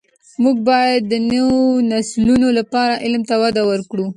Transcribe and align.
موږ 0.43 0.57
باید 0.69 1.01
د 1.11 1.13
نوو 1.31 1.59
نسلونو 1.91 2.47
لپاره 2.59 2.93
علم 3.03 3.23
ته 3.29 3.35
وده 3.43 3.61
ورکړو. 3.71 4.05